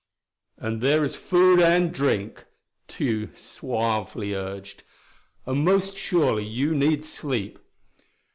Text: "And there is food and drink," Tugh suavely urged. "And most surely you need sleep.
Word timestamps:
"And 0.57 0.81
there 0.81 1.03
is 1.03 1.15
food 1.15 1.61
and 1.61 1.93
drink," 1.93 2.45
Tugh 2.87 3.37
suavely 3.37 4.33
urged. 4.33 4.81
"And 5.45 5.63
most 5.63 5.95
surely 5.95 6.43
you 6.43 6.73
need 6.73 7.05
sleep. 7.05 7.59